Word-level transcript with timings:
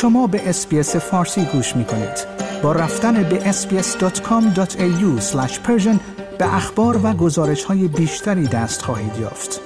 شما 0.00 0.26
به 0.26 0.48
اسپیس 0.48 0.96
فارسی 0.96 1.44
گوش 1.44 1.76
می 1.76 1.84
کنید. 1.84 2.26
با 2.62 2.72
رفتن 2.72 3.22
به 3.22 3.52
sbs.com.au 3.52 5.20
به 6.38 6.54
اخبار 6.54 7.00
و 7.06 7.12
گزارش 7.12 7.64
های 7.64 7.88
بیشتری 7.88 8.46
دست 8.46 8.82
خواهید 8.82 9.16
یافت. 9.20 9.60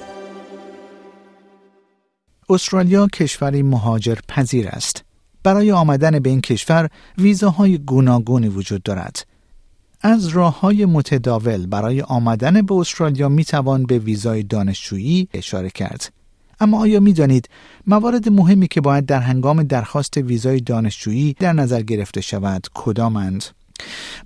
استرالیا 2.49 3.07
کشوری 3.07 3.63
مهاجر 3.63 4.19
پذیر 4.29 4.69
است. 4.69 5.05
برای 5.43 5.73
آمدن 5.73 6.19
به 6.19 6.31
این 6.31 6.41
کشور 6.41 6.89
ویزاهای 7.19 7.79
گوناگونی 7.79 8.49
وجود 8.49 8.83
دارد. 8.83 9.27
از 10.01 10.27
راه 10.27 10.61
های 10.61 10.85
متداول 10.85 11.67
برای 11.67 12.01
آمدن 12.01 12.63
به 12.63 12.75
استرالیا 12.75 13.29
می 13.29 13.45
توان 13.45 13.87
به 13.87 13.99
ویزای 13.99 14.43
دانشجویی 14.43 15.29
اشاره 15.35 15.71
کرد. 15.71 16.24
اما 16.61 16.81
آیا 16.81 17.01
می 17.01 17.13
دانید 17.13 17.49
موارد 17.87 18.29
مهمی 18.29 18.69
که 18.69 18.81
باید 18.81 19.07
در 19.07 19.21
هنگام 19.21 19.63
درخواست 19.63 20.17
ویزای 20.17 20.61
دانشجویی 20.61 21.37
در 21.39 21.53
نظر 21.53 21.83
گرفته 21.83 22.21
شود 22.21 22.67
کدامند؟ 22.75 23.45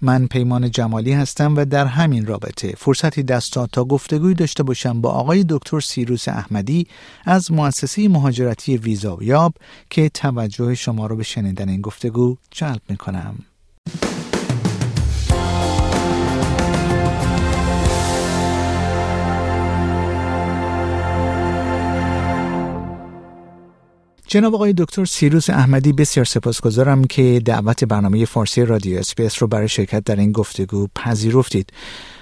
من 0.03 0.27
پیمان 0.27 0.71
جمالی 0.71 1.13
هستم 1.13 1.57
و 1.57 1.65
در 1.65 1.87
همین 1.87 2.27
رابطه 2.27 2.75
فرصتی 2.77 3.23
دست 3.23 3.59
تا 3.73 3.85
گفتگوی 3.85 4.35
داشته 4.35 4.63
باشم 4.63 5.01
با 5.01 5.11
آقای 5.11 5.45
دکتر 5.49 5.81
سیروس 5.81 6.29
احمدی 6.29 6.87
از 7.25 7.53
مؤسسه 7.53 8.09
مهاجرتی 8.09 8.77
ویزا 8.77 9.19
یاب 9.21 9.55
که 9.91 10.09
توجه 10.09 10.75
شما 10.75 11.07
را 11.07 11.17
به 11.17 11.23
شنیدن 11.23 11.69
این 11.69 11.81
گفتگو 11.81 12.37
جلب 12.51 12.81
می 12.89 12.97
کنم. 12.97 13.39
جناب 24.31 24.55
آقای 24.55 24.73
دکتر 24.77 25.05
سیروس 25.05 25.51
احمدی 25.51 25.93
بسیار 25.93 26.25
سپاسگزارم 26.25 27.05
که 27.05 27.43
دعوت 27.45 27.85
برنامه 27.85 28.25
فارسی 28.25 28.65
رادیو 28.65 28.99
اسپیس 28.99 29.43
رو 29.43 29.49
برای 29.49 29.69
شرکت 29.69 30.05
در 30.05 30.17
این 30.17 30.33
گفتگو 30.33 30.87
پذیرفتید. 30.95 31.73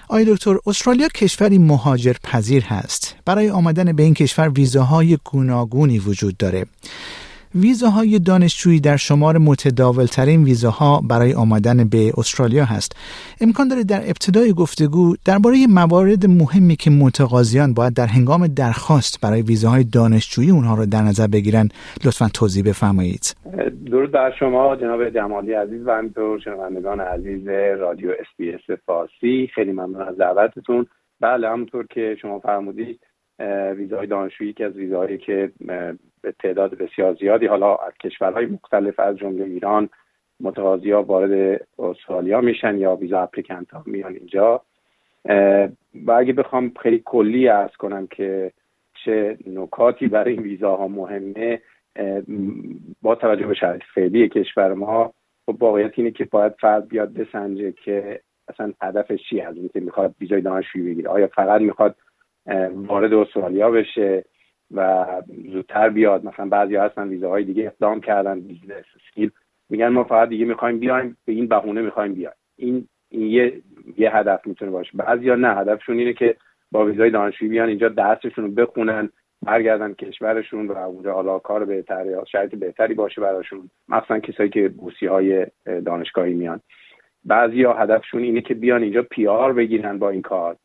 آقای 0.08 0.24
دکتر 0.24 0.56
استرالیا 0.66 1.08
کشوری 1.08 1.58
مهاجر 1.58 2.12
پذیر 2.22 2.64
هست. 2.64 3.14
برای 3.24 3.50
آمدن 3.50 3.92
به 3.92 4.02
این 4.02 4.14
کشور 4.14 4.48
ویزاهای 4.48 5.18
گوناگونی 5.24 5.98
وجود 5.98 6.36
داره. 6.36 6.66
ویزاهای 7.62 8.18
دانشجویی 8.18 8.80
در 8.80 8.96
شمار 8.96 9.38
متداول 9.38 10.04
ترین 10.04 10.44
ویزاها 10.44 11.00
برای 11.10 11.34
آمدن 11.34 11.88
به 11.88 12.12
استرالیا 12.18 12.64
هست. 12.64 12.92
امکان 13.40 13.68
داره 13.68 13.84
در 13.84 14.00
ابتدای 14.00 14.52
گفتگو 14.52 15.14
درباره 15.24 15.56
موارد 15.68 16.26
مهمی 16.26 16.76
که 16.76 16.90
متقاضیان 16.90 17.74
باید 17.74 17.94
در 17.94 18.06
هنگام 18.06 18.46
درخواست 18.46 19.20
برای 19.20 19.42
ویزاهای 19.42 19.84
دانشجویی 19.84 20.50
اونها 20.50 20.74
را 20.74 20.84
در 20.84 21.02
نظر 21.02 21.26
بگیرن 21.26 21.68
لطفا 22.04 22.28
توضیح 22.34 22.64
بفرمایید. 22.64 23.34
درود 23.86 24.10
بر 24.12 24.32
شما 24.38 24.76
جناب 24.76 25.10
جمالی 25.10 25.52
عزیز 25.52 25.86
و 25.86 25.90
همینطور 25.90 26.40
شنوندگان 26.40 27.00
عزیز 27.00 27.48
رادیو 27.78 28.10
اس 28.10 28.78
فارسی 28.86 29.50
خیلی 29.54 29.72
ممنون 29.72 30.02
از 30.02 30.16
دعوتتون. 30.16 30.86
بله 31.20 31.48
همونطور 31.48 31.86
که 31.86 32.16
شما 32.22 32.38
فرمودید 32.38 33.00
ویزای 33.76 34.06
دانشجویی 34.06 34.52
که 34.52 34.64
از 34.64 34.76
ویزاهایی 34.76 35.18
که 35.18 35.52
به 36.22 36.32
تعداد 36.38 36.74
بسیار 36.74 37.14
زیادی 37.14 37.46
حالا 37.46 37.76
از 37.76 37.92
کشورهای 38.00 38.46
مختلف 38.46 39.00
از 39.00 39.16
جمله 39.16 39.44
ایران 39.44 39.88
متقاضی 40.40 40.90
ها 40.90 41.02
وارد 41.02 41.60
استرالیا 41.78 42.40
میشن 42.40 42.78
یا 42.78 42.96
ویزا 42.96 43.20
اپلیکنت 43.20 43.70
ها 43.70 43.82
میان 43.86 44.14
اینجا. 44.14 44.62
و 45.94 46.12
اگه 46.12 46.32
بخوام 46.32 46.72
خیلی 46.82 47.02
کلی 47.04 47.48
ارز 47.48 47.70
کنم 47.70 48.06
که 48.06 48.52
چه 49.04 49.38
نکاتی 49.46 50.06
برای 50.08 50.32
این 50.32 50.42
ویزاها 50.42 50.88
مهمه 50.88 51.60
با 53.02 53.14
توجه 53.14 53.46
به 53.46 53.54
شرایط 53.54 53.82
فعلی 53.94 54.28
کشور 54.28 54.74
ما 54.74 55.12
خب 55.46 55.62
واقعیت 55.62 55.92
اینه 55.94 56.10
که 56.10 56.24
باید 56.24 56.52
فرد 56.60 56.88
بیاد 56.88 57.12
بسنجه 57.12 57.72
که 57.72 58.20
اصلا 58.48 58.72
هدفش 58.82 59.18
چی 59.30 59.40
از 59.40 59.56
اینکه 59.56 59.80
می‌خواد 59.80 60.14
ویزای 60.20 60.40
دانشجویی 60.40 60.90
بگیره. 60.90 61.08
آیا 61.08 61.26
فقط 61.26 61.60
می‌خواد 61.60 61.96
وارد 62.74 63.14
استرالیا 63.14 63.70
بشه 63.70 64.24
و 64.74 65.06
زودتر 65.52 65.88
بیاد. 65.88 66.24
مثلا 66.24 66.46
بعضی 66.46 66.76
هستن 66.76 67.08
ویزاهای 67.08 67.44
دیگه 67.44 67.66
اقدام 67.66 68.00
کردن 68.00 68.40
business 68.40 68.84
skill. 68.96 69.30
میگن 69.70 69.88
ما 69.88 70.04
فقط 70.04 70.28
دیگه 70.28 70.44
می‌خوایم 70.44 70.78
بیایم 70.78 71.16
به 71.24 71.32
این 71.32 71.48
بهونه 71.48 71.80
می‌خوایم 71.82 72.14
بیایم. 72.14 72.36
این 72.56 72.88
این 73.10 73.26
یه 73.26 73.62
یه 73.96 74.16
هدف 74.16 74.46
می‌تونه 74.46 74.70
باشه. 74.70 74.90
بعضیا 74.94 75.34
نه 75.34 75.54
هدفشون 75.54 75.98
اینه 75.98 76.12
که 76.12 76.36
با 76.70 76.84
ویزای 76.84 77.10
دانشجویی 77.10 77.50
بیان 77.50 77.68
اینجا 77.68 77.88
درسشون 77.88 78.44
رو 78.44 78.50
بخونن 78.50 79.08
برگردن 79.42 79.94
کشورشون 79.94 80.66
و 80.66 80.78
اونجا 80.78 81.12
حالا 81.12 81.38
کار 81.38 81.64
بهتری 81.64 82.08
یا 82.08 82.24
شرایط 82.24 82.54
بهتری 82.54 82.94
باشه 82.94 83.20
براشون. 83.20 83.70
مثلا 83.88 84.18
کسایی 84.18 84.50
که 84.50 84.68
بوسی 84.68 85.06
های 85.06 85.46
دانشگاهی 85.84 86.34
میان. 86.34 86.60
بعضیا 87.24 87.72
هدفشون 87.72 88.22
اینه 88.22 88.40
که 88.40 88.54
بیان 88.54 88.82
اینجا 88.82 89.02
پیار 89.02 89.52
بگیرن 89.52 89.98
با 89.98 90.10
این 90.10 90.22
کار. 90.22 90.56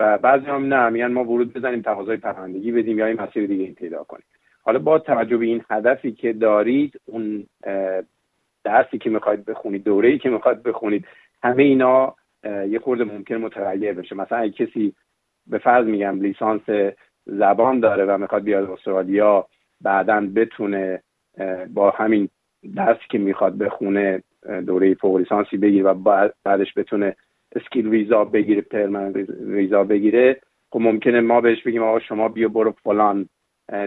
و 0.00 0.18
بعضی 0.18 0.46
هم 0.46 0.74
نه 0.74 0.88
میگن 0.88 1.12
ما 1.12 1.24
ورود 1.24 1.52
بزنیم 1.52 1.82
تقاضای 1.82 2.16
پناهندگی 2.16 2.72
بدیم 2.72 2.98
یا 2.98 3.06
این 3.06 3.20
مسیر 3.20 3.46
دیگه 3.46 3.72
پیدا 3.72 4.04
کنیم. 4.04 4.24
حالا 4.62 4.78
با 4.78 4.98
توجه 4.98 5.36
به 5.36 5.46
این 5.46 5.64
هدفی 5.70 6.12
که 6.12 6.32
دارید 6.32 7.00
اون 7.06 7.46
درسی 8.64 8.98
که 8.98 9.10
می‌خواید 9.10 9.44
بخونید 9.44 9.84
دوره‌ای 9.84 10.18
که 10.18 10.30
می‌خواید 10.30 10.62
بخونید 10.62 11.06
همه 11.42 11.62
اینا 11.62 12.14
یه 12.44 12.78
خورده 12.78 13.04
ممکن 13.04 13.34
متغیر 13.34 13.92
بشه. 13.92 14.14
مثلا 14.14 14.38
اگه 14.38 14.66
کسی 14.66 14.94
به 15.46 15.58
فرض 15.58 15.86
میگم 15.86 16.20
لیسانس 16.20 16.92
زبان 17.26 17.80
داره 17.80 18.04
و 18.04 18.18
می‌خواد 18.18 18.42
بیاد 18.42 18.70
استرالیا 18.70 19.46
بعدا 19.80 20.28
بتونه 20.36 21.02
با 21.74 21.90
همین 21.90 22.28
درسی 22.76 23.04
که 23.10 23.18
می‌خواد 23.18 23.58
بخونه 23.58 24.22
دوره 24.66 24.94
فوق 24.94 25.16
لیسانسی 25.16 25.56
بگیره 25.56 25.84
و 25.84 25.94
بعدش 26.44 26.72
بتونه 26.76 27.16
skill 27.56 27.88
visa 27.88 28.24
بگیره 28.24 28.60
permanent 28.60 29.16
visa 29.40 29.84
بگیره. 29.84 30.40
خب 30.70 30.80
ممکنه 30.80 31.20
ما 31.20 31.40
بهش 31.40 31.62
بگیم 31.62 31.82
آقا 31.82 31.98
شما 31.98 32.28
بیا 32.28 32.48
برو 32.48 32.70
فلان 32.72 33.28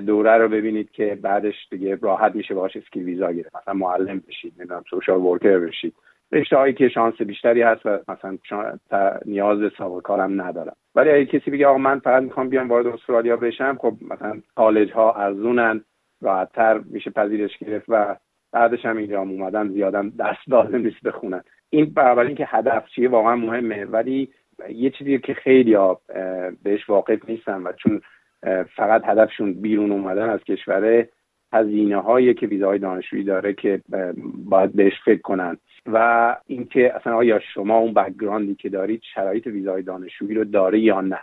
دوره 0.05 0.37
رو 0.37 0.47
ببینید 0.49 0.91
که 0.91 1.17
بعدش 1.21 1.67
دیگه 1.71 1.97
راحت 2.01 2.35
میشه 2.35 2.53
باش 2.53 2.77
skill 2.77 3.03
visa 3.03 3.33
بگیره. 3.33 3.49
مثلا 3.61 3.73
معلم 3.73 4.23
بشید 4.27 4.53
نمی‌دونم 4.57 4.83
social 4.89 5.21
worker 5.21 5.59
بشید. 5.59 5.93
رشته 6.31 6.57
هایی 6.57 6.73
که 6.73 6.89
شانس 6.89 7.21
بیشتری 7.21 7.61
هست 7.61 7.85
و 7.85 7.99
مثلا 8.07 8.37
نیاز 9.25 9.71
سابقه 9.77 10.01
کارم 10.01 10.41
ندارم. 10.41 10.75
ولی 10.95 11.09
اگه 11.09 11.25
کسی 11.25 11.51
بگه 11.51 11.67
آقا 11.67 11.77
من 11.77 11.99
فقط 11.99 12.23
می‌خوام 12.23 12.49
بیام 12.49 12.69
وارد 12.69 12.87
استرالیا 12.87 13.37
بشم 13.37 13.77
خب 13.81 13.93
مثلا 14.01 14.41
کالج 14.55 14.91
ها 14.91 15.13
ارزونن 15.13 15.83
راحتتر 16.21 16.77
میشه 16.77 17.09
پذیرش 17.09 17.57
گرفت 17.57 17.85
و 17.89 18.15
بعدش 18.53 18.85
هم 18.85 18.97
اینجا 18.97 19.21
اومدن 19.21 19.69
زیادم 19.69 20.09
دست 20.09 20.39
لازم 20.47 20.77
نیست 20.77 21.03
بخونن. 21.03 21.43
این 21.69 21.85
برابر 21.85 22.25
اینکه 22.25 22.45
هدف 22.47 22.87
چیه 22.95 23.09
واقعا 23.09 23.35
مهمه 23.35 23.85
ولی 23.85 24.29
یه 24.69 24.89
چیزی 24.89 25.19
که 25.19 25.33
خیلی 25.33 25.73
ها 25.73 26.01
بهش 26.63 26.89
واقف 26.89 27.29
نیستن 27.29 27.61
و 27.61 27.71
چون 27.71 28.01
فقط 28.75 29.01
هدفشون 29.05 29.53
بیرون 29.53 29.91
اومدن 29.91 30.29
از 30.29 30.43
کشوره 30.43 31.09
هزینه 31.53 32.01
هایی 32.01 32.33
که 32.33 32.47
ویزاهای 32.47 32.79
دانشجویی 32.79 33.23
داره 33.23 33.53
که 33.53 33.81
باید 34.45 34.73
بهش 34.73 34.93
فکر 35.05 35.21
کنن. 35.21 35.57
و 35.85 36.37
اینکه 36.47 36.95
اصلا 36.95 37.15
آیا 37.15 37.39
شما 37.53 37.77
اون 37.77 37.93
بکگراندی 37.93 38.55
که 38.55 38.69
دارید 38.69 39.01
شرایط 39.13 39.47
ویزای 39.47 39.81
دانشجویی 39.81 40.35
رو 40.35 40.43
داره 40.43 40.79
یا 40.79 41.01
نه. 41.01 41.19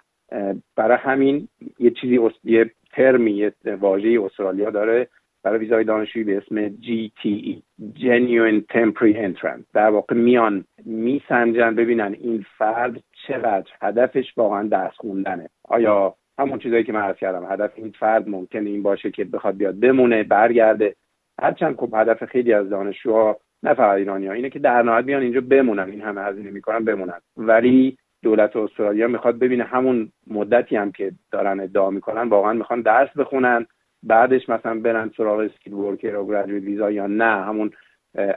برای 0.77 0.99
همین 1.01 1.49
یه 1.79 1.91
چیزی 1.91 2.19
یه 2.45 2.71
ترمی 2.93 3.31
یه 3.31 3.53
واژه 3.81 4.23
استرالیا 4.25 4.71
داره 4.71 5.09
برای 5.43 5.59
ویزای 5.59 5.85
دانشجویی 5.85 6.25
به 6.25 6.37
اسم 6.37 6.69
GTE 6.69 7.63
Genuine 7.95 8.63
Temporary 8.75 9.17
Entrance. 9.17 9.65
در 9.75 9.91
واقع 9.91 10.15
میان 10.17 10.65
میسنجن 10.85 11.75
ببینن 11.75 12.17
این 12.21 12.45
فرد 12.59 13.03
چقدر 13.27 13.71
هدفش 13.83 14.33
واقعا 14.37 14.69
درس 14.69 14.95
خوندنه. 14.97 15.49
آیا 15.65 16.15
همون 16.39 16.59
چیزایی 16.59 16.85
که 16.85 16.93
من 16.93 17.01
عرض 17.01 17.17
کردم 17.17 17.53
هدف 17.53 17.73
این 17.77 17.91
فرد 17.91 18.29
ممکنه 18.29 18.71
این 18.71 18.83
باشه 18.83 19.11
که 19.11 19.25
بخواد 19.25 19.57
بیاد 19.57 19.81
بمونه 19.81 20.23
برگرده. 20.23 20.95
هرچند 21.43 21.77
خب 21.77 21.95
هدف 21.95 22.25
خیلی 22.25 22.53
از 22.53 22.71
دانشجوها 22.71 23.37
نه 23.63 23.75
فقط 23.75 23.97
ایرانی 23.97 24.27
ها 24.27 24.33
اینه 24.33 24.51
که 24.51 24.59
در 24.59 24.83
نهایت 24.83 25.05
بیان 25.05 25.23
اینجا 25.23 25.41
بمونن 25.41 25.91
این 25.91 26.01
همه 26.01 26.21
هزینه 26.21 26.51
می‌کنن 26.51 26.85
بمونن. 26.85 27.21
ولی 27.37 27.97
دولت 28.23 28.57
استرالیا 28.57 29.09
می‌خواد 29.09 29.39
ببینه 29.39 29.65
همون 29.65 30.13
مدتی 30.27 30.77
هم 30.77 30.93
که 30.93 31.13
دارن 31.33 31.61
ادعا 31.61 31.91
می‌کنن 31.91 32.29
واقعا 32.29 32.53
می‌خوان 32.53 32.81
درس 32.81 33.09
بخونن. 33.17 33.67
بعدش 34.03 34.49
مثلا 34.49 34.81
برن 34.81 35.11
سراغ 35.17 35.39
skill 35.39 35.75
worker 35.75 36.17
و 36.17 36.27
graduate 36.27 36.65
visa 36.65 36.91
یا 36.91 37.07
نه 37.07 37.45
همون 37.45 37.71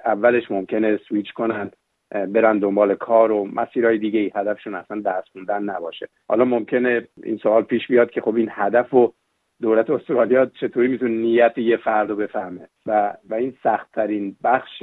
اولش 0.05 0.51
ممکنه 0.51 0.97
سویچ 0.97 1.33
کنن 1.33 1.71
برن 2.11 2.59
دنبال 2.59 2.95
کار 2.95 3.31
و 3.31 3.45
مسیرهای 3.45 3.97
دیگه 3.97 4.31
هدفشون 4.35 4.75
اصلا 4.75 5.01
درس 5.01 5.23
خوندن 5.31 5.63
نباشه. 5.63 6.07
حالا 6.27 6.45
ممکنه 6.45 7.07
این 7.23 7.37
سوال 7.37 7.63
پیش 7.63 7.87
بیاد 7.87 8.11
که 8.11 8.21
خب 8.21 8.35
این 8.35 8.49
هدف 8.51 8.93
و 8.93 9.13
دولت 9.61 9.89
استرالیا 9.89 10.45
چطوری 10.45 10.87
می‌تونه 10.87 11.11
نیت 11.11 11.57
یه 11.57 11.77
فرد 11.77 12.09
رو 12.09 12.15
بفهمه؟ 12.15 12.67
و 12.85 13.13
و 13.29 13.33
این 13.33 13.53
سختترین 13.63 14.35
بخش 14.43 14.81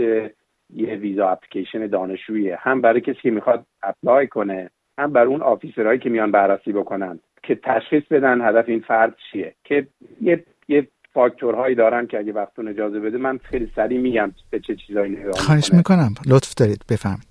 یه 0.74 0.94
ویزا 0.94 1.28
اپلیکیشن 1.28 1.86
دانشجوییه. 1.86 2.56
هم 2.56 2.80
برای 2.80 3.00
کسی 3.00 3.20
که 3.22 3.30
می‌خواد 3.30 3.66
اپلای 3.82 4.26
کنه 4.26 4.70
هم 4.98 5.12
برای 5.12 5.28
اون 5.28 5.42
آفیسرهایی 5.42 5.98
که 5.98 6.10
میان 6.10 6.30
بررسی 6.30 6.72
بکنن 6.72 7.20
که 7.42 7.54
تشخیص 7.54 8.02
بدن 8.10 8.40
هدف 8.40 8.68
این 8.68 8.80
فرد 8.80 9.16
چیه. 9.30 9.54
که 9.64 9.86
یه 10.20 10.44
یه 10.70 10.88
فاکتورهایی 11.12 11.74
دارن 11.74 12.06
که 12.06 12.18
اگه 12.18 12.32
وقتون 12.32 12.68
اجازه 12.68 13.00
بده 13.00 13.18
من 13.18 13.38
خیلی 13.38 13.72
سریع 13.76 14.00
میگم 14.00 14.32
به 14.50 14.60
چه 14.60 14.74
چیزایی 14.74 15.12
نگاه 15.12 15.32
خواهش 15.32 15.72
می‌کنم. 15.72 16.14
لطف 16.26 16.54
دارید 16.54 16.84
بفهمید 16.90 17.26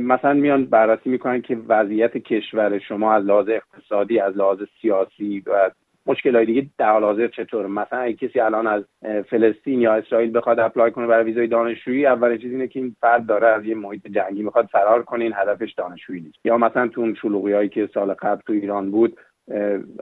مثلا 0.00 0.32
میان 0.32 0.64
بررسی 0.64 1.10
می‌کنن 1.10 1.42
که 1.42 1.58
وضعیت 1.68 2.16
کشور 2.16 2.78
شما 2.78 3.14
از 3.14 3.24
لحاظ 3.24 3.48
اقتصادی 3.48 4.20
از 4.20 4.36
لحاظ 4.36 4.58
سیاسی 4.80 5.42
و 5.46 5.70
مشکل 6.06 6.44
دیگه 6.44 6.66
در 6.78 6.92
حال 6.92 7.04
حاضر 7.04 7.28
چطور 7.28 7.66
مثلا 7.66 7.98
اگه 7.98 8.28
کسی 8.28 8.40
الان 8.40 8.66
از 8.66 8.84
فلسطین 9.30 9.80
یا 9.80 9.94
اسرائیل 9.94 10.38
بخواد 10.38 10.60
apply 10.60 10.90
کنه 10.90 11.06
برای 11.06 11.24
ویزای 11.24 11.46
دانشجویی 11.46 12.06
اولین 12.06 12.38
چیز 12.38 12.52
اینه 12.52 12.68
که 12.68 12.80
این 12.80 12.96
فرد 13.00 13.26
داره 13.26 13.48
از 13.48 13.64
یه 13.64 13.74
محیط 13.74 14.06
جنگی 14.06 14.42
می‌خواد 14.42 14.66
فرار 14.66 15.02
کنه 15.02 15.24
این 15.24 15.32
هدفش 15.36 15.72
دانشجویی 15.72 16.20
نیست. 16.20 16.38
یا 16.44 16.58
مثلا 16.58 16.88
تو 16.88 17.00
اون 17.00 17.14
شلوغی 17.14 17.52
هایی 17.52 17.68
که 17.68 17.88
سال 17.94 18.14
قبل 18.14 18.40
تو 18.46 18.52
ایران 18.52 18.90
بود 18.90 19.16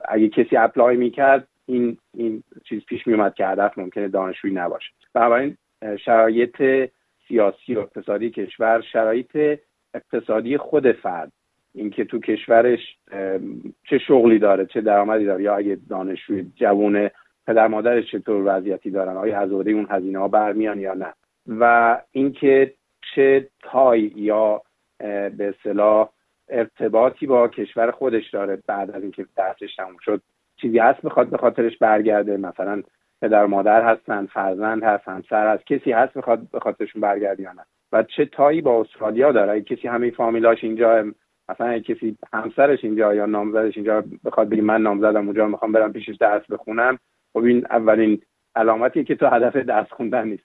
اگه 0.09 0.29
کسی 0.29 0.57
apply 0.57 0.97
می‌کرد 0.97 1.47
این 1.65 1.97
این 2.13 2.43
چیز 2.63 2.85
پیش 2.85 3.07
میومد 3.07 3.33
که 3.33 3.45
هدف 3.45 3.77
ممکنه 3.77 4.07
دانشجویی 4.07 4.53
نباشه. 4.53 4.89
بنابراین 5.13 5.57
شرایط 6.05 6.89
سیاسی 7.27 7.75
و 7.75 7.79
اقتصادی 7.79 8.29
کشور 8.29 8.81
شرایط 8.81 9.59
اقتصادی 9.93 10.57
خود 10.57 10.91
فرد. 10.91 11.31
اینکه 11.73 12.05
تو 12.05 12.19
کشورش 12.19 12.79
چه 13.89 13.97
شغلی 14.07 14.39
داره 14.39 14.65
چه 14.65 14.81
درآمدی 14.81 15.25
داره 15.25 15.43
یا 15.43 15.55
اگه 15.55 15.77
دانشجوی 15.89 16.51
جوون 16.55 17.09
پدر 17.47 17.67
مادرش 17.67 18.11
چطور 18.11 18.43
وضعیتی 18.45 18.91
دارن 18.91 19.17
آیا 19.17 19.39
از 19.39 19.51
اون 19.51 19.87
هزینه 19.89 20.19
ها 20.19 20.27
برمیان 20.27 20.79
یا 20.79 20.93
نه. 20.93 21.13
و 21.47 21.97
اینکه 22.11 22.73
چه 23.15 23.49
تای 23.61 24.11
یا 24.15 24.61
به 24.99 25.53
اصطلاح 25.57 26.09
ارتباطی 26.49 27.27
با 27.27 27.47
کشور 27.47 27.91
خودش 27.91 28.29
داره 28.29 28.59
بعد 28.67 28.91
از 28.91 29.01
اینکه 29.01 29.25
درسش 29.35 29.75
تموم 29.75 29.97
شد. 30.01 30.21
چیزی 30.61 30.79
هست 30.79 31.01
بخواد 31.01 31.29
به 31.29 31.37
خاطرش 31.37 31.77
برگرده. 31.77 32.37
مثلا 32.37 32.83
پدر 33.21 33.45
مادر 33.45 33.83
هستن 33.85 34.25
فرزند 34.25 34.83
هست 34.83 35.07
همسر 35.07 35.53
هست 35.53 35.65
کسی 35.65 35.91
هست 35.91 36.13
بخواد 36.13 36.39
به 36.51 36.59
خاطرشون 36.59 37.01
برگرده 37.01 37.43
یا 37.43 37.51
نه؟ 37.51 37.65
و 37.91 38.03
چه 38.03 38.25
tie 38.25 38.52
ی 38.52 38.61
با 38.61 38.81
استرالیا 38.81 39.31
داره؟ 39.31 39.61
کسی 39.61 39.87
همه 39.87 40.11
فامیلاش 40.11 40.63
اینجا 40.63 41.05
مثلا 41.49 41.79
کسی 41.79 42.17
همسرش 42.33 42.83
اینجا 42.83 43.15
یا 43.15 43.25
نامزدش 43.25 43.77
اینجا 43.77 44.03
بخواد 44.25 44.49
بگی 44.49 44.61
من 44.61 44.81
نامزدم 44.81 45.25
اونجا 45.25 45.47
می‌خوام 45.47 45.71
برم 45.71 45.93
پیشش 45.93 46.15
درس 46.15 46.51
بخونم. 46.51 46.99
خب 47.33 47.43
این 47.43 47.65
اولین 47.69 48.21
علامتی 48.55 49.03
که 49.03 49.15
تو 49.15 49.27
هدف 49.27 49.55
درس 49.55 49.87
خوندن 49.89 50.27
نیست. 50.27 50.43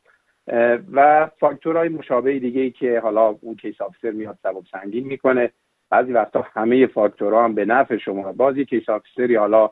و 0.93 1.31
فاکتورهای 1.39 1.89
مشابه 1.89 2.39
دیگه 2.39 2.61
ای 2.61 2.71
که 2.71 3.01
حالا 3.01 3.39
اون 3.41 3.55
case 3.55 3.81
officer 3.81 4.11
میاد 4.11 4.39
سبک 4.43 4.63
سنگین 4.73 5.07
می‌کنه. 5.07 5.51
بعضی 5.91 6.13
وقتا 6.13 6.47
همه 6.53 6.87
فاکتورها 6.87 7.45
هم 7.45 7.55
به 7.55 7.65
نفع 7.65 7.97
شما. 7.97 8.33
باز 8.33 8.65
یه 8.65 8.73
case 8.73 8.89
officer 8.89 9.31
ی 9.31 9.37
حالا 9.37 9.71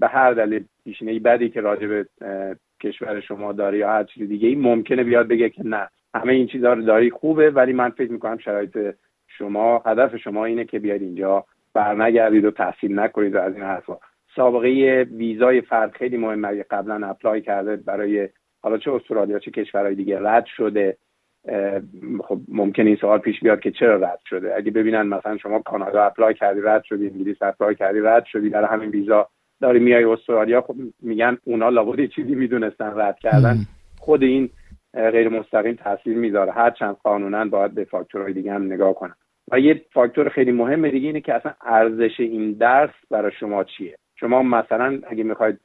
به 0.00 0.08
هر 0.08 0.32
دلیل 0.32 0.64
پیشینه 0.84 1.18
بدی 1.18 1.48
که 1.48 1.60
راجع 1.60 1.86
به 1.86 2.06
کشور 2.82 3.20
شما 3.20 3.52
داره 3.52 3.78
یا 3.78 3.88
هر 3.88 4.04
چیز 4.04 4.28
دیگه 4.28 4.48
ای 4.48 4.54
ممکنه 4.54 5.04
بیاد 5.04 5.28
بگه 5.28 5.50
که 5.50 5.66
نه. 5.66 5.88
همه 6.14 6.32
این 6.32 6.46
چیزها 6.46 6.72
رو 6.72 6.82
داری 6.82 7.10
خوبه 7.10 7.50
ولی 7.50 7.72
من 7.72 7.90
فکر 7.90 8.12
می‌کنم 8.12 8.38
شرایط 8.38 8.94
شما 9.26 9.82
هدف 9.86 10.16
شما 10.16 10.44
اینه 10.44 10.64
که 10.64 10.78
بیاید 10.78 11.02
اینجا 11.02 11.44
برنگردید 11.74 12.44
و 12.44 12.50
تحصیل 12.50 12.98
نکنید 12.98 13.34
و 13.34 13.38
از 13.38 13.54
این 13.54 13.64
حرفا. 13.64 13.98
سابقه 14.36 15.06
ویزای 15.10 15.60
فرد 15.60 15.92
خیلی 15.92 16.16
مهمه 16.16 16.48
اگه 16.48 16.66
قبلا 16.70 17.08
apply 17.08 17.40
کرده 17.40 17.76
برای 17.76 18.28
حالا 18.62 18.78
چه 18.78 18.92
استرالیا 18.92 19.38
چه 19.38 19.50
کشورهای 19.50 19.94
دیگه 19.94 20.18
رد 20.20 20.46
شده. 20.46 20.96
خب 22.24 22.40
ممکن 22.48 22.86
این 22.86 22.96
سوال 22.96 23.18
پیش 23.18 23.40
بیاد 23.40 23.60
که 23.60 23.70
چرا 23.70 23.96
رد 23.96 24.20
شده؟ 24.28 24.54
اگه 24.56 24.70
ببینن 24.70 25.02
مثلا 25.02 25.36
شما 25.36 25.58
کانادا 25.58 26.04
apply 26.04 26.34
کردی 26.34 26.60
رد 26.60 26.84
شدی 26.84 27.06
انگلیس 27.06 27.42
apply 27.42 27.74
کردی 27.74 28.00
رد 28.00 28.24
شدی 28.24 28.50
در 28.50 28.64
همین 28.64 28.90
ویزا 28.90 29.28
داری 29.62 29.78
میای 29.78 30.04
استرالیا 30.04 30.60
خب 30.60 30.74
میگن 31.02 31.38
اونا 31.44 31.68
لابد 31.68 32.06
چیزی 32.06 32.34
می‌دونستن 32.34 32.92
رد 32.96 33.18
کردن. 33.18 33.56
خود 33.98 34.22
این 34.22 34.50
غیر 34.94 35.28
مستقیم 35.28 35.74
تاثیر 35.74 36.16
می‌ذاره. 36.16 36.52
هر 36.52 36.70
چند 36.70 36.96
قانونا 37.04 37.44
باید 37.44 37.74
به 37.74 37.84
فاکتورهای 37.84 38.32
دیگه 38.32 38.52
هم 38.52 38.72
نگاه 38.72 38.94
کنن. 38.94 39.14
و 39.52 39.60
یه 39.60 39.82
فاکتور 39.92 40.28
خیلی 40.28 40.52
مهم 40.52 40.88
دیگه 40.88 41.06
اینه 41.06 41.20
که 41.20 41.34
اصلا 41.34 41.52
ارزش 41.66 42.20
این 42.20 42.52
درس 42.52 42.90
برای 43.10 43.32
شما 43.40 43.64
چیه؟ 43.64 43.96
شما 44.16 44.42
مثلا 44.42 45.00
اگه 45.06 45.24
می‌خواید 45.24 45.60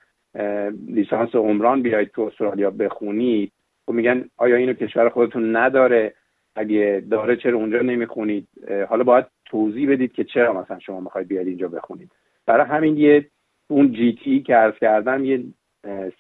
لیسانس 0.87 1.35
عمران 1.35 1.81
بیاید 1.81 2.11
تو 2.11 2.21
استرالیا 2.21 2.71
بخونید 2.71 3.51
خب 3.85 3.93
میگن 3.93 4.25
آیا 4.37 4.55
اینو 4.55 4.73
کشور 4.73 5.09
خودتون 5.09 5.55
نداره؟ 5.55 6.13
اگه 6.55 7.03
داره 7.11 7.35
چرا 7.35 7.57
اونجا 7.57 7.81
نمی‌خونید؟ 7.81 8.47
حالا 8.89 9.03
باید 9.03 9.25
توضیح 9.45 9.91
بدید 9.91 10.11
که 10.11 10.23
چرا 10.23 10.61
مثلا 10.61 10.79
شما 10.79 10.99
می‌خواید 10.99 11.27
بیاید 11.27 11.47
اینجا 11.47 11.67
بخونید. 11.67 12.11
برای 12.45 12.65
همین 12.65 12.97
یه 12.97 13.25
اون 13.67 13.91
جی 13.91 14.19
تی 14.23 14.41
که 14.41 14.55
عرض 14.55 14.73
کردم 14.75 15.25
یه 15.25 15.43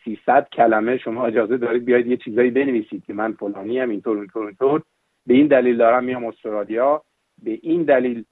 300 0.05 0.47
کلمه 0.49 0.97
شما 0.97 1.25
اجازه 1.25 1.57
دارید 1.57 1.85
بیاید 1.85 2.07
یه 2.07 2.17
چیزایی 2.17 2.51
بنویسید 2.51 3.05
که 3.05 3.13
من 3.13 3.33
فلانی 3.33 3.79
هم 3.79 3.89
اینطور 3.89 4.17
اینطور 4.17 4.45
اینطور. 4.45 4.81
به 5.27 5.33
این 5.33 5.47
دلیل 5.47 5.77
دارم 5.77 6.03
میام 6.03 6.25
استرالیا. 6.25 7.01
به 7.43 7.59
این 7.61 7.83
دلیل 7.83 8.23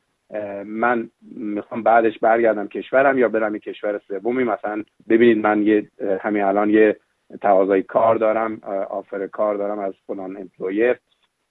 من 0.65 1.09
می‌خوام 1.31 1.83
بعدش 1.83 2.19
برگردم 2.19 2.67
کشورم 2.67 3.17
یا 3.17 3.29
برم 3.29 3.57
کشور 3.57 4.01
سومی. 4.07 4.43
مثلا 4.43 4.83
ببینید 5.09 5.37
من 5.37 5.63
یه 5.63 5.87
همین 6.19 6.43
الان 6.43 6.69
یه 6.69 6.97
تقاضای 7.41 7.83
کار 7.83 8.15
دارم 8.15 8.59
آفر 8.89 9.27
کار 9.27 9.55
دارم 9.55 9.79
از 9.79 9.93
فلان 10.07 10.37
امپلویر 10.37 10.97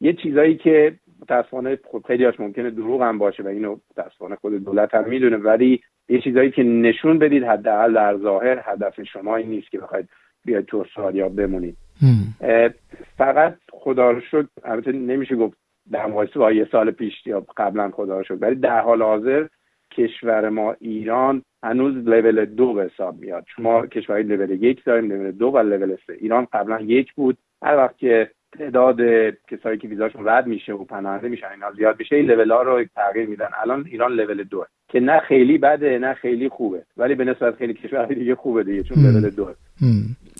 یه 0.00 0.12
چیزایی 0.12 0.56
که 0.56 0.94
متاسفانه 1.22 1.78
خود 1.84 2.06
خیلی 2.06 2.24
هاش 2.24 2.40
ممکنه 2.40 2.70
دروغ 2.70 3.02
هم 3.02 3.18
باشه 3.18 3.42
و 3.42 3.46
اینو 3.46 3.76
متاسفانه 3.90 4.36
خود 4.36 4.64
دولت 4.64 4.94
هم 4.94 5.08
می‌دونه. 5.08 5.36
ولی 5.36 5.80
یه 6.08 6.20
چیزایی 6.20 6.50
که 6.50 6.62
نشون 6.62 7.18
بدید 7.18 7.44
حداقل 7.44 7.94
در 7.94 8.16
ظاهر 8.16 8.62
هدف 8.64 9.02
شما 9.02 9.36
این 9.36 9.48
نیست 9.48 9.70
که 9.70 9.78
بخواید 9.78 10.08
بیاید 10.44 10.64
تو 10.64 10.78
استرالیا 10.78 11.28
بمونید. 11.28 11.76
فقط 13.18 13.56
خدا 13.72 14.10
رو 14.10 14.20
شد 14.20 14.48
البته 14.64 14.92
نمیشه 14.92 15.36
گفت 15.36 15.56
در 15.90 16.06
مقایسه 16.06 16.38
با 16.38 16.52
یه 16.52 16.68
سال 16.72 16.90
پیش 16.90 17.26
یا 17.26 17.46
قبلا 17.56 17.90
خدا 17.90 18.22
شد 18.22 18.42
ولی 18.42 18.54
در 18.54 18.80
حال 18.80 19.02
حاضر 19.02 19.46
کشور 19.90 20.48
ما 20.48 20.76
ایران 20.80 21.42
هنوز 21.62 21.94
لول 22.08 22.44
دو 22.44 22.72
به 22.72 22.84
حساب 22.84 23.20
میاد. 23.20 23.44
شما 23.56 23.86
کشوری 23.86 24.22
لول 24.22 24.50
یک 24.50 24.84
داریم 24.84 25.12
لول 25.12 25.30
دو 25.30 25.46
و 25.46 25.58
لول 25.58 25.96
سه. 26.06 26.12
ایران 26.12 26.46
قبلا 26.52 26.80
یک 26.80 27.12
بود. 27.12 27.38
هر 27.62 27.76
وقت 27.76 27.98
که 27.98 28.30
تعداد 28.58 29.00
کسایی 29.50 29.78
که 29.78 29.88
ویزاشون 29.88 30.28
رد 30.28 30.46
میشه 30.46 30.72
و 30.72 30.84
پناهنده 30.84 31.28
میشن 31.28 31.46
اینا 31.54 31.72
زیاد 31.72 31.96
میشه 31.98 32.16
این 32.16 32.30
لول 32.30 32.50
ها 32.50 32.62
رو 32.62 32.84
تغییر 32.84 33.28
میدن. 33.28 33.48
الان 33.62 33.84
ایران 33.90 34.12
لول 34.12 34.44
دو 34.44 34.66
که 34.88 35.00
نه 35.00 35.20
خیلی 35.20 35.58
بده 35.58 35.98
نه 35.98 36.14
خیلی 36.14 36.48
خوبه. 36.48 36.82
ولی 36.96 37.14
به 37.14 37.24
نسبت 37.24 37.56
خیلی 37.56 37.74
کشورهای 37.74 38.14
دیگه 38.14 38.34
خوبه 38.34 38.64
دیگه 38.64 38.82
چون 38.82 38.96
لول 38.98 39.30
دو 39.30 39.50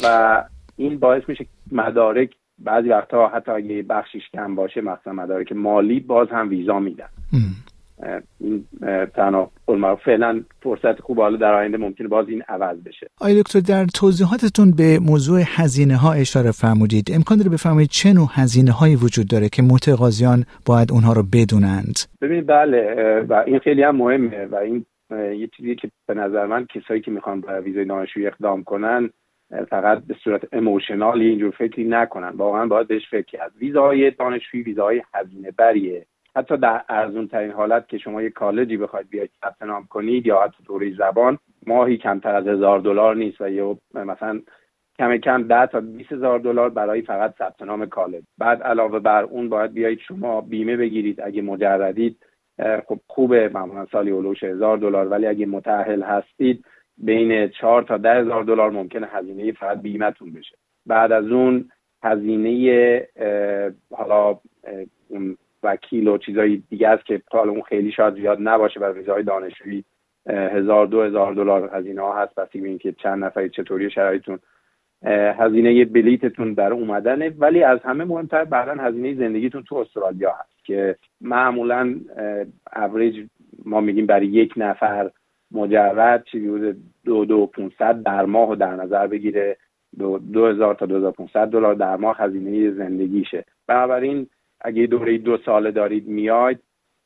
و 0.02 0.44
این 0.76 0.98
باعث 0.98 1.22
میشه 1.28 1.46
مدارک 1.72 2.30
بعضی 2.58 2.88
وقتها 2.88 3.28
حتی 3.28 3.50
اگه 3.50 3.82
بخشیش 3.82 4.30
کم 4.32 4.54
باشه 4.54 4.80
مثلا 4.80 5.12
مدارک 5.12 5.52
مالی 5.52 6.00
باز 6.00 6.28
هم 6.28 6.48
ویزا 6.48 6.80
میدن. 6.80 7.08
تنها 9.16 9.50
فعلا 10.04 10.44
فرصت 10.62 11.00
خوب. 11.00 11.20
حالا 11.20 11.36
در 11.36 11.54
آینده 11.54 11.76
ممکنه 11.76 12.08
باز 12.08 12.28
این 12.28 12.42
عوض 12.48 12.78
بشه. 12.84 13.06
آقای 13.20 13.42
دکتر 13.42 13.60
در 13.60 13.84
توضیحاتتون 13.84 14.70
به 14.70 14.98
موضوع 14.98 15.40
هزینه 15.46 15.96
ها 15.96 16.12
اشاره 16.12 16.50
فرمودید. 16.50 17.10
امکان 17.14 17.38
داره 17.38 17.50
بفرمایید 17.50 17.90
چه 17.90 18.12
نوع 18.12 18.28
هزینه 18.32 18.72
هایی 18.72 18.96
وجود 18.96 19.28
داره 19.28 19.48
که 19.48 19.62
متقاضیان 19.62 20.44
باید 20.66 20.92
اونها 20.92 21.12
رو 21.12 21.22
بدونند؟ 21.32 21.94
ببینید 22.20 22.46
بله 22.46 23.20
و 23.28 23.44
این 23.46 23.58
خیلی 23.58 23.82
هم 23.82 23.96
مهمه 23.96 24.46
و 24.46 24.56
این 24.56 24.84
یه 25.10 25.48
چیزی 25.56 25.74
که 25.74 25.90
به 26.06 26.14
نظر 26.14 26.46
من 26.46 26.66
کسایی 26.66 27.00
که 27.00 27.10
می‌خوان 27.10 27.40
به 27.40 27.60
ویزای 27.60 27.84
دانشجویی 27.84 28.26
اقدام 28.26 28.64
کنن 28.64 29.10
فقط 29.70 30.02
به 30.06 30.14
صورت 30.24 30.42
اموشنالی 30.52 31.28
اینجور 31.28 31.50
فکری 31.50 31.84
نکنن. 31.84 32.28
واقعا 32.36 32.66
باید 32.66 32.88
بهش 32.88 33.02
فکر 33.10 33.26
کرد. 33.26 33.52
ویزای 33.60 34.10
دانشجویی 34.10 34.62
ویزای 34.62 35.02
هزینه 35.14 35.50
بریه 35.50 36.06
حتی 36.36 36.56
در 36.56 36.84
ارزون 36.88 37.28
ترین 37.28 37.50
حالت 37.50 37.88
که 37.88 37.98
شما 37.98 38.22
یه 38.22 38.30
کالجی 38.30 38.76
بخواید 38.76 39.10
بیاید 39.10 39.30
ثبت 39.40 39.62
نام 39.62 39.86
کنید 39.86 40.26
یا 40.26 40.40
حتی 40.40 40.64
دوره 40.66 40.94
زبان 40.94 41.38
ماهی 41.66 41.96
کمتر 41.96 42.36
از 42.36 42.48
هزار 42.48 42.80
دلار 42.80 43.16
نیست 43.16 43.40
و 43.40 43.48
یه 43.48 43.76
مثلا 43.94 44.40
کم 44.98 45.16
کم 45.16 45.42
ده 45.42 45.66
تا 45.66 45.80
20 45.80 46.12
هزار 46.12 46.38
دلار 46.38 46.70
برای 46.70 47.02
فقط 47.02 47.34
ثبت 47.38 47.62
نام 47.62 47.86
کالج. 47.86 48.22
بعد 48.38 48.62
علاوه 48.62 48.98
بر 48.98 49.22
اون 49.22 49.48
باید 49.48 49.72
بیایید 49.72 49.98
شما 49.98 50.40
بیمه 50.40 50.76
بگیرید. 50.76 51.20
اگه 51.20 51.42
مجردید 51.42 52.16
خب 52.86 53.00
خوبه. 53.06 53.50
معمولا 53.54 53.86
سالی 53.86 54.10
اولوش 54.10 54.44
هزار 54.44 54.76
دلار. 54.78 55.08
ولی 55.08 55.26
اگه 55.26 55.46
متأهل 55.46 56.02
هستید 56.02 56.64
بین 56.98 57.48
چهار 57.48 57.82
تا 57.82 57.96
ده 57.96 58.14
هزار 58.14 58.44
دلار 58.44 58.70
ممکنه 58.70 59.06
هزینه 59.06 59.52
فقط 59.52 59.82
بیمتون 59.82 60.32
بشه. 60.32 60.56
بعد 60.86 61.12
از 61.12 61.26
اون 61.26 61.70
هزینه 62.02 63.08
حالا 63.90 64.38
وکیل 65.64 66.08
و 66.08 66.18
چیزای 66.18 66.62
دیگه 66.70 66.88
است 66.88 67.06
که 67.06 67.22
حالا 67.30 67.50
اون 67.50 67.62
خیلی 67.62 67.92
شاید 67.92 68.14
زیاد 68.14 68.38
نباشه 68.40 68.80
برای 68.80 68.98
ویزای 68.98 69.22
دانشجویی. 69.22 69.84
هزار 70.26 70.86
دو 70.86 71.02
هزار 71.02 71.34
دلار 71.34 71.70
هزینه 71.74 72.02
ها 72.02 72.22
هست. 72.22 72.34
بسی 72.34 72.60
به 72.60 72.68
اینکه 72.68 72.92
چند 72.92 73.24
نفری 73.24 73.48
چطوری 73.48 73.90
شرایطتون 73.90 74.38
هزینه 75.38 75.84
بلیتتون 75.84 76.52
در 76.52 76.72
اومدنه. 76.72 77.34
ولی 77.38 77.62
از 77.62 77.78
همه 77.84 78.04
مهمتر 78.04 78.44
بعدا 78.44 78.82
هزینه 78.82 79.14
زندگیتون 79.14 79.62
تو 79.62 79.76
استرالیا 79.76 80.32
هست 80.32 80.64
که 80.64 80.96
معمولا 81.20 81.94
اوریج 82.76 83.26
ما 83.64 83.80
میگیم 83.80 84.06
برای 84.06 84.26
یک 84.26 84.52
نفر 84.56 85.10
مجرد 85.50 86.24
چیزی 86.24 86.48
بوده 86.48 86.76
دو 87.04 87.24
دو 87.24 87.46
پونصد 87.46 88.02
در 88.02 88.24
ماه 88.24 88.50
و 88.50 88.54
در 88.54 88.76
نظر 88.76 89.06
بگیره. 89.06 89.56
2000 90.32 90.74
تا 90.74 90.86
2500 90.86 91.48
دلار 91.48 91.74
در 91.74 91.96
ماه 91.96 92.16
هزینه 92.18 92.70
زندگیشه. 92.70 93.44
بنابراین 93.66 94.26
اگه 94.64 94.86
دوره 94.86 95.18
دو 95.18 95.38
ساله 95.44 95.70
دارید 95.70 96.08
میاید 96.08 96.58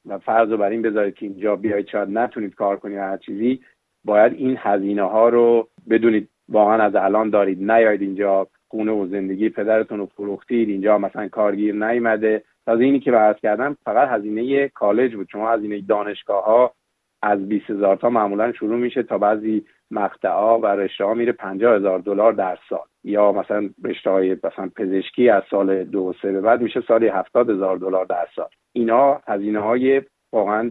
و 0.06 0.18
فرض 0.18 0.50
رو 0.50 0.56
بر 0.56 0.70
این 0.70 0.82
بذارید 0.82 1.14
که 1.14 1.26
اینجا 1.26 1.56
بیاید 1.56 1.88
شاید 1.88 2.08
نتونید 2.08 2.54
کار 2.54 2.76
کنید 2.76 2.98
هر 2.98 3.16
چیزی 3.16 3.60
باید 4.04 4.32
این 4.32 4.56
هزینه 4.58 5.02
ها 5.02 5.28
رو 5.28 5.68
بدونید. 5.90 6.28
واقعا 6.48 6.82
از 6.82 6.94
الان 6.94 7.30
دارید 7.30 7.70
نیاید 7.70 8.02
اینجا 8.02 8.46
خونه 8.68 8.92
و 8.92 9.06
زندگی 9.06 9.48
پدرتون 9.48 9.98
رو 9.98 10.06
فروختید 10.06 10.68
اینجا 10.68 10.98
مثلا 10.98 11.28
کارگیر 11.28 11.74
نیومده. 11.74 12.42
تازه 12.66 12.84
اینی 12.84 13.00
که 13.00 13.12
بحث 13.12 13.36
کردم 13.36 13.76
فقط 13.84 14.08
هزینه 14.08 14.68
کالج 14.68 15.14
بود. 15.14 15.28
شما 15.32 15.50
هزینه 15.50 15.80
دانشگاه 15.80 16.44
ها 16.44 16.74
از 17.22 17.48
20 17.48 17.70
هزار 17.70 17.96
تا 17.96 18.10
معمولا 18.10 18.52
شروع 18.52 18.78
میشه 18.78 19.02
تا 19.02 19.18
بعضی 19.18 19.64
مقطعا 19.90 20.58
و 20.58 20.66
رشته 20.66 21.04
ها 21.04 21.14
میره 21.14 21.32
50 21.32 21.76
هزار 21.76 21.98
دلار 21.98 22.32
در 22.32 22.58
سال. 22.68 22.86
یا 23.04 23.32
مثلا 23.32 23.70
رشته 23.84 24.10
های 24.10 24.36
مثلا 24.44 24.70
پزشکی 24.76 25.30
از 25.30 25.42
سال 25.50 25.84
دو 25.84 26.14
سه 26.22 26.32
به 26.32 26.40
بعد 26.40 26.60
میشه 26.60 26.80
سالی 26.80 27.08
70 27.08 27.50
هزار 27.50 27.76
دلار 27.76 28.04
در 28.04 28.26
سال. 28.36 28.48
اینا 28.72 29.20
هزینه 29.28 29.60
های 29.60 30.02
واقعا 30.32 30.70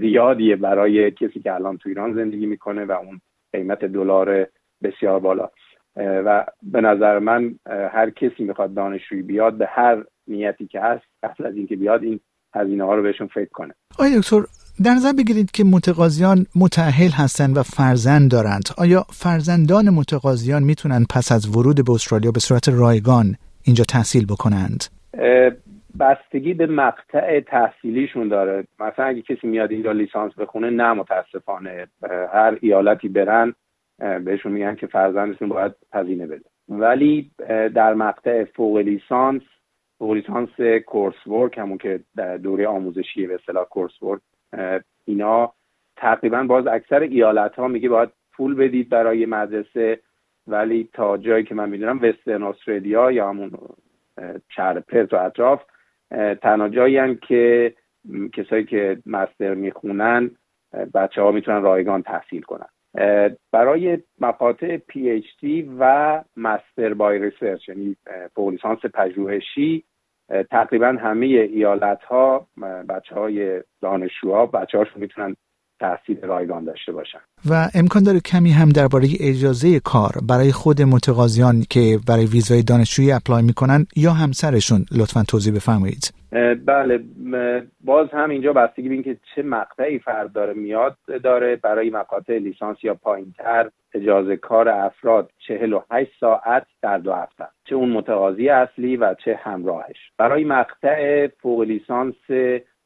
زیادیه 0.00 0.56
برای 0.56 1.10
کسی 1.10 1.40
که 1.40 1.54
الان 1.54 1.78
تو 1.78 1.88
ایران 1.88 2.14
زندگی 2.14 2.46
می‌کنه 2.46 2.84
و 2.84 2.92
اون 2.92 3.20
قیمت 3.52 3.84
دلار 3.84 4.46
بسیار 4.82 5.20
بالا. 5.20 5.50
و 5.96 6.46
به 6.62 6.80
نظر 6.80 7.18
من 7.18 7.54
هر 7.66 8.10
کسی 8.10 8.44
می‌خواد 8.44 8.74
دانشجویی 8.74 9.22
بیاد 9.22 9.54
به 9.54 9.66
هر 9.66 10.04
نیتی 10.26 10.66
که 10.66 10.80
هست 10.80 11.04
قبل 11.22 11.46
از 11.46 11.56
اینکه 11.56 11.76
بیاد 11.76 12.02
این 12.02 12.20
هزینه 12.54 12.84
ها 12.84 12.94
رو 12.94 13.02
بهشون 13.02 13.26
فکر 13.26 13.50
کنه. 13.52 13.74
آیا 13.98 14.20
دکتر 14.20 14.42
در 14.84 14.94
نظر 14.94 15.12
بگیرید 15.12 15.50
که 15.50 15.64
متقاضیان 15.64 16.46
متأهل 16.56 17.10
هستند 17.10 17.56
و 17.56 17.62
فرزند 17.62 18.30
دارند. 18.30 18.64
آیا 18.78 19.00
فرزندان 19.10 19.90
متقاضیان 19.90 20.62
می‌تونن 20.62 21.04
پس 21.14 21.32
از 21.32 21.56
ورود 21.56 21.84
به 21.86 21.92
استرالیا 21.92 22.30
به 22.30 22.40
صورت 22.40 22.68
رایگان 22.68 23.36
اینجا 23.64 23.84
تحصیل 23.84 24.26
بکنند؟ 24.26 24.84
بستگی 26.00 26.54
به 26.54 26.66
مقطع 26.66 27.40
تحصیلیشون 27.40 28.28
داره. 28.28 28.66
مثلا 28.80 29.04
اگه 29.04 29.22
کسی 29.22 29.46
میاد 29.46 29.70
اینجا 29.70 29.92
لیسانس 29.92 30.32
بخونه 30.38 30.70
نه 30.70 30.92
متاسفانه. 30.92 31.86
هر 32.32 32.58
ایالتی 32.60 33.08
برن 33.08 33.54
بهشون 34.24 34.52
میگن 34.52 34.74
که 34.74 34.86
فرزندشون 34.86 35.48
باید 35.48 35.72
هزینه 35.92 36.26
بده. 36.26 36.44
ولی 36.68 37.30
در 37.74 37.94
مقطع 37.94 38.44
فوق 38.44 38.76
لیسانس 38.76 39.42
فوق 39.98 40.12
لیسانس 40.12 40.48
کورس 40.86 41.26
ورک 41.26 41.58
همون 41.58 41.78
که 41.78 42.00
در 42.16 42.36
دوره 42.36 42.66
آموزشی 42.66 43.26
به 43.26 43.34
اصطلاح 43.34 43.64
کورس 43.64 44.02
ورک 44.02 44.20
اینا 45.04 45.52
تقریبا 45.96 46.42
باز 46.42 46.66
اکثر 46.66 47.00
ایالت 47.00 47.54
ها 47.54 47.68
میگه 47.68 47.88
باید 47.88 48.08
پول 48.32 48.54
بدید 48.54 48.88
برای 48.88 49.26
مدرسه 49.26 50.00
ولی 50.46 50.88
تا 50.92 51.16
جایی 51.16 51.44
که 51.44 51.54
من 51.54 51.68
می‌دونم 51.68 52.02
وسترن 52.02 52.42
استرالیا 52.42 53.12
یا 53.12 53.28
همون 53.28 53.50
شهر 54.48 54.80
پرت 54.80 55.12
و 55.12 55.16
اطراف 55.16 55.62
تنها 56.42 56.68
جایی 56.68 57.16
که 57.16 57.74
کسایی 58.32 58.64
که 58.64 59.02
مستر 59.06 59.54
می‌خونن 59.54 60.30
بچه 60.94 61.22
ها 61.22 61.30
می‌تونن 61.30 61.62
رایگان 61.62 62.02
تحصیل 62.02 62.42
کنن. 62.42 62.68
برای 63.52 63.98
مقاطع 64.20 64.76
PhD 64.76 65.70
و 65.78 66.22
master 66.36 66.94
by 66.94 67.18
research 67.18 67.68
یعنی 67.68 67.96
فوق 68.34 68.54
پژوهشی 68.94 69.84
تقریبا 70.50 70.96
همه 71.00 71.26
ایالت 71.26 72.04
ها 72.04 72.46
بچه 72.88 73.14
های 73.14 73.62
دانشجوها 73.80 74.46
بچه 74.46 74.78
هاشون 74.78 75.00
می‌تونن 75.02 75.36
تحصیل 75.80 76.20
رایگان 76.22 76.64
داشته 76.64 76.92
باشن. 76.92 77.18
و 77.50 77.68
امکان 77.74 78.02
داره 78.02 78.20
کمی 78.20 78.50
هم 78.50 78.68
درباره 78.68 79.08
اجازه 79.20 79.80
کار 79.80 80.12
برای 80.28 80.52
خود 80.52 80.82
متقاضیان 80.82 81.62
که 81.70 81.98
برای 82.08 82.26
ویزای 82.26 82.62
دانشجویی 82.62 83.12
apply 83.12 83.42
می‌کنن 83.42 83.86
یا 83.96 84.10
همسرشون 84.10 84.84
لطفا 84.98 85.24
توضیح 85.28 85.54
بفرمایید. 85.54 86.12
بله 86.66 87.00
باز 87.84 88.08
هم 88.12 88.30
اینجا 88.30 88.52
بستگی 88.52 88.88
به 88.88 89.02
که 89.02 89.16
چه 89.34 89.42
مقطعی 89.42 89.98
فرد 89.98 90.32
داره 90.32 90.54
میاد 90.54 90.96
داره 91.24 91.56
برای 91.56 91.90
مقاطع 91.90 92.38
لیسانس 92.38 92.76
یا 92.82 92.94
پایینتر 92.94 93.70
اجازه 93.94 94.36
کار 94.36 94.68
افراد 94.68 95.30
48 95.48 96.10
ساعت 96.20 96.66
در 96.82 96.98
دو 96.98 97.12
هفته. 97.12 97.44
چه 97.64 97.74
اون 97.74 97.88
متقاضی 97.88 98.48
اصلی 98.48 98.96
و 98.96 99.14
چه 99.24 99.40
همراهش. 99.42 99.96
برای 100.18 100.44
مقطع 100.44 101.26
فوق 101.26 101.60
لیسانس 101.60 102.14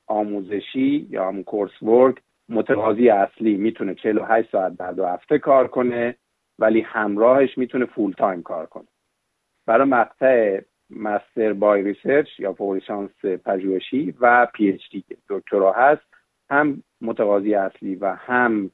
آموزشی 0.06 1.06
یا 1.10 1.28
همون 1.28 1.42
coursework 1.42 2.16
متقاضی 2.52 3.08
اصلی 3.08 3.56
می‌تونه 3.56 3.94
48 3.94 4.50
ساعت 4.50 4.76
در 4.76 4.92
دو 4.92 5.06
هفته 5.06 5.38
کار 5.38 5.68
کنه 5.68 6.16
ولی 6.58 6.80
همراهش 6.80 7.58
می‌تونه 7.58 7.84
full 7.84 8.12
time 8.12 8.42
کار 8.42 8.66
کنه. 8.66 8.88
برای 9.66 9.88
مقطع 9.88 10.60
master 10.90 11.52
by 11.52 11.82
research 11.82 12.40
یا 12.40 12.52
فوق 12.52 12.72
لیسانس 12.72 13.24
پژوهشی 13.24 14.14
و 14.20 14.46
PhD 14.54 15.04
دکترا 15.28 15.72
هست 15.72 16.02
هم 16.50 16.82
متقاضی 17.00 17.54
اصلی 17.54 17.94
و 17.94 18.14
هم 18.14 18.70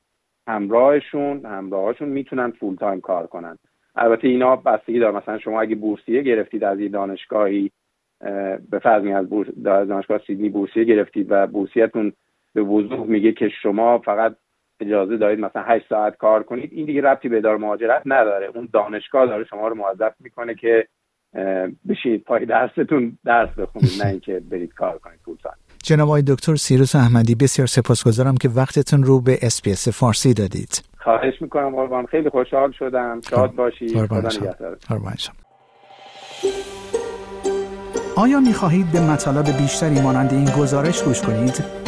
همراهشون 0.49 1.47
همراهشون 1.47 2.09
می‌تونن 2.09 2.51
فول 2.51 2.77
تایم 2.77 3.01
کار 3.01 3.27
کنن. 3.27 3.59
البته 3.97 4.29
اینا 4.29 4.57
بستگی 4.57 4.99
داره. 4.99 5.17
مثلا 5.17 5.39
شما 5.39 5.61
اگه 5.61 5.75
بورسیه 5.75 6.23
گرفتید 6.23 6.65
از 6.65 6.79
این 6.79 6.91
دانشگاهی 6.91 7.71
به 8.71 8.79
فرض 8.83 9.07
از 9.07 9.29
دانشگاه 9.65 10.21
سیدنی 10.27 10.49
بورسیه 10.49 10.85
گرفتید 10.85 11.27
و 11.31 11.47
بورسیتون 11.47 12.13
به 12.59 12.65
وضوح 12.65 13.07
میگه 13.07 13.33
که 13.33 13.49
شما 13.63 13.99
فقط 13.99 14.37
اجازه 14.81 15.17
دارید 15.17 15.41
مثلا 15.41 15.63
8 15.63 15.89
ساعت 15.89 16.17
کار 16.17 16.43
کنید. 16.43 16.71
این 16.73 16.87
دیگه 16.87 17.03
ربطی 17.03 17.29
به 17.29 17.37
اداره 17.37 17.59
مهاجرت 17.59 18.03
نداره. 18.07 18.47
اون 18.55 18.69
دانشگاه 18.73 19.27
داره 19.27 19.45
شما 19.45 19.69
رو 19.69 19.75
موظف 19.75 20.13
می‌کنه 20.21 20.55
که 20.55 20.89
بشینید 21.89 22.25
پای 22.25 22.47
درستون 22.47 23.19
درس 23.25 23.49
بخونید 23.49 24.03
نه 24.03 24.09
اینکه 24.09 24.43
برید 24.51 24.75
کار 24.75 24.99
کنید 24.99 25.19
پول 25.25 25.37
جناب 25.85 26.09
آقای 26.09 26.23
دکتر 26.23 26.55
سیروس 26.55 26.97
احمدی 26.97 27.35
بسیار 27.35 27.67
سپاسگزارم 27.67 28.37
که 28.37 28.49
وقتتون 28.49 29.03
رو 29.03 29.21
به 29.21 29.39
SBS 29.43 29.89
فارسی 29.89 30.35
دادید. 30.35 30.83
خواهش 30.99 31.43
می‌کنم 31.43 31.71
قربان. 31.71 32.07
خیلی 32.07 32.31
خوشحال 32.31 32.73
شدم. 32.73 33.21
شاد 33.31 33.55
باشید. 33.55 34.07
خدا 34.07 34.29
آیا 38.17 38.41
می 38.41 38.53
خواهید 38.53 38.93
به 38.93 39.01
مطالب 39.01 39.45
بیشتری 39.45 40.01
مانند 40.01 40.33
این 40.33 40.49
گزارش 40.59 41.03
گوش 41.03 41.23
کنید؟ 41.23 41.88